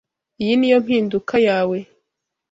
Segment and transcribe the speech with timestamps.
[0.41, 1.77] Iyi niyo mpinduka yawe.